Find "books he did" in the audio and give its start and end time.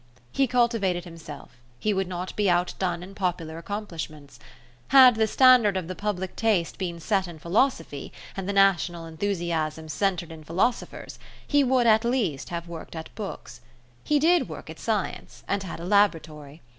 13.13-14.49